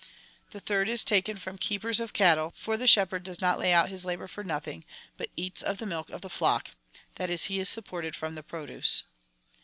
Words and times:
The 0.49 0.59
third 0.59 0.89
is 0.89 1.03
taken 1.03 1.37
from 1.37 1.59
keepers 1.59 1.99
of 1.99 2.11
cattle, 2.11 2.53
for 2.55 2.75
the 2.75 2.87
shepherd 2.87 3.21
does 3.21 3.39
not 3.39 3.59
lay 3.59 3.71
out 3.71 3.89
his 3.89 4.03
labour 4.03 4.27
for 4.27 4.43
nothing, 4.43 4.83
but 5.15 5.29
eats 5.35 5.61
of 5.61 5.77
the 5.77 5.85
milk 5.85 6.09
of 6.09 6.21
the 6.21 6.27
flock— 6.27 6.69
that 7.17 7.29
is, 7.29 7.43
he 7.43 7.59
is 7.59 7.69
supported 7.69 8.15
from 8.15 8.33
the 8.33 8.41
produce. 8.41 9.03